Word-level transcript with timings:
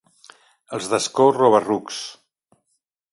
Els 0.77 0.87
d'Ascó, 0.93 1.27
roba-rucs. 1.37 1.99